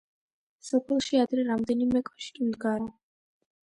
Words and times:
სოფელში 0.69 1.21
ადრე 1.25 1.45
რამდენიმე 1.51 2.05
კოშკი 2.11 2.51
მდგარა. 2.53 2.93